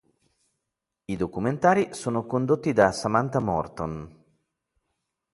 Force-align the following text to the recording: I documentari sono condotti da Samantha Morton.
I 1.05 1.15
documentari 1.15 1.93
sono 1.93 2.25
condotti 2.25 2.73
da 2.73 2.91
Samantha 2.91 3.37
Morton. 3.37 4.23